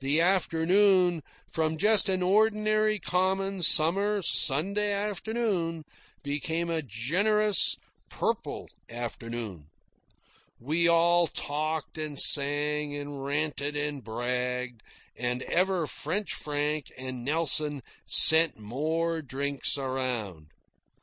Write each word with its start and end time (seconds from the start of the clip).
The 0.00 0.20
afternoon, 0.20 1.22
from 1.50 1.78
just 1.78 2.10
an 2.10 2.22
ordinary 2.22 2.98
common 2.98 3.62
summer 3.62 4.20
Sunday 4.20 4.92
afternoon, 4.92 5.86
became 6.22 6.68
a 6.68 6.82
gorgeous, 6.82 7.78
purple 8.10 8.68
afternoon. 8.90 9.68
We 10.60 10.86
all 10.86 11.28
talked 11.28 11.96
and 11.96 12.18
sang 12.20 12.94
and 12.94 13.24
ranted 13.24 13.74
and 13.74 14.04
bragged, 14.04 14.82
and 15.16 15.40
ever 15.44 15.86
French 15.86 16.34
Frank 16.34 16.92
and 16.98 17.24
Nelson 17.24 17.82
sent 18.06 18.58
more 18.58 19.22
drinks 19.22 19.78
around. 19.78 20.48